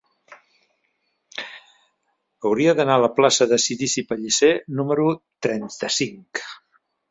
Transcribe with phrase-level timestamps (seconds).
[2.49, 5.09] Hauria d'anar a la plaça de Cirici Pellicer número
[5.49, 6.45] trenta-cinc.